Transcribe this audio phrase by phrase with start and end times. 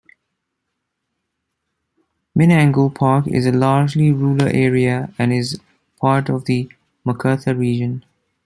[2.35, 5.59] Menangle Park is a largely rural area and is
[5.99, 6.67] part of the
[7.05, 8.03] Macarthur region.